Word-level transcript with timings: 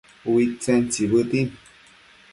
Uidtsen 0.31 0.81
tsibëtin 0.91 1.49